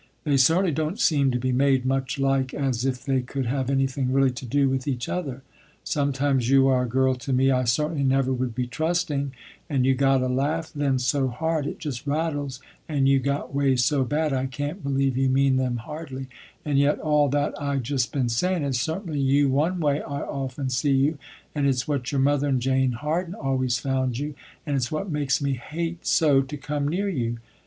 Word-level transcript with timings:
They 0.23 0.35
certainly 0.35 0.71
don't 0.71 0.99
seem 0.99 1.29
to 1.29 1.37
be 1.37 1.51
made 1.51 1.85
much 1.85 2.17
like 2.17 2.55
as 2.55 2.85
if 2.85 3.05
they 3.05 3.21
could 3.21 3.45
have 3.45 3.69
anything 3.69 4.11
really 4.11 4.31
to 4.31 4.47
do 4.47 4.67
with 4.67 4.87
each 4.87 5.07
other. 5.07 5.43
Sometimes 5.83 6.49
you 6.49 6.67
are 6.69 6.85
a 6.85 6.89
girl 6.89 7.13
to 7.13 7.31
me 7.31 7.51
I 7.51 7.65
certainly 7.65 8.01
never 8.01 8.33
would 8.33 8.55
be 8.55 8.65
trusting, 8.65 9.31
and 9.69 9.85
you 9.85 9.93
got 9.93 10.23
a 10.23 10.27
laugh 10.27 10.71
then 10.73 10.97
so 10.97 11.27
hard, 11.27 11.67
it 11.67 11.77
just 11.77 12.07
rattles, 12.07 12.59
and 12.89 13.07
you 13.07 13.19
got 13.19 13.53
ways 13.53 13.85
so 13.85 14.03
bad, 14.03 14.33
I 14.33 14.47
can't 14.47 14.81
believe 14.81 15.17
you 15.17 15.29
mean 15.29 15.57
them 15.57 15.77
hardly, 15.77 16.25
and 16.65 16.79
yet 16.79 16.97
all 16.97 17.29
that 17.29 17.53
I 17.61 17.77
just 17.77 18.11
been 18.11 18.27
saying 18.27 18.63
is 18.63 18.81
certainly 18.81 19.19
you 19.19 19.49
one 19.49 19.79
way 19.79 20.01
I 20.01 20.21
often 20.21 20.71
see 20.71 20.93
you, 20.93 21.19
and 21.53 21.67
it's 21.67 21.87
what 21.87 22.11
your 22.11 22.21
mother 22.21 22.47
and 22.47 22.59
Jane 22.59 22.93
Harden 22.93 23.35
always 23.35 23.77
found 23.77 24.17
you, 24.17 24.33
and 24.65 24.75
it's 24.75 24.91
what 24.91 25.11
makes 25.11 25.43
me 25.43 25.53
hate 25.53 26.07
so, 26.07 26.41
to 26.41 26.57
come 26.57 26.87
near 26.87 27.07
you. 27.07 27.37